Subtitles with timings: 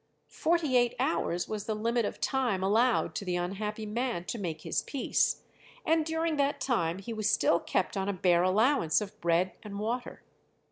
[0.31, 4.61] Forty eight hours was the limit of time allowed to the unhappy man to make
[4.61, 5.43] his peace,
[5.85, 9.77] and during that time he was still kept on a bare allowance of bread and
[9.79, 10.23] water.